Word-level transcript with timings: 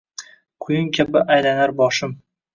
Quyun 0.65 0.89
kabi 0.99 1.23
aylanar 1.37 1.75
boshim 1.85 2.19